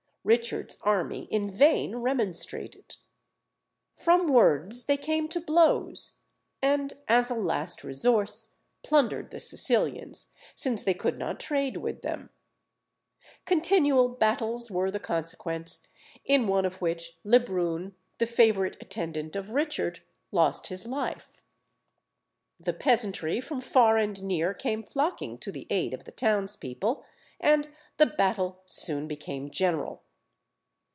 [0.23, 2.97] Richard's army in vain remonstrated.
[3.95, 6.19] From words they came to blows,
[6.61, 12.29] and, as a last resource, plundered the Sicilians, since they could not trade with them.
[13.47, 15.81] Continual battles were the consequence,
[16.23, 21.41] in one of which Lebrun, the favourite attendant of Richard, lost his life.
[22.59, 27.03] The peasantry from far and near came flocking to the aid of the townspeople,
[27.39, 30.03] and the battle soon became general.